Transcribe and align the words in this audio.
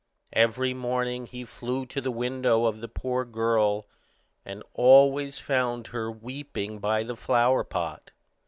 Every 0.33 0.73
morning 0.73 1.27
he 1.27 1.45
flew 1.45 1.85
to 1.85 2.01
the 2.01 2.09
window 2.09 2.65
of 2.65 2.81
the 2.81 2.87
poor 2.87 3.23
girl, 3.23 3.85
and 4.43 4.63
always 4.73 5.37
found 5.37 5.85
her 5.89 6.09
weeping 6.11 6.79
by 6.79 7.03
the 7.03 7.15
flower 7.15 7.63
pot. 7.63 8.09